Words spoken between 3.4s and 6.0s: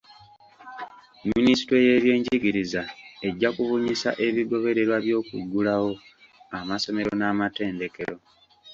kubunyisa ebigobererwa by'okuggulawo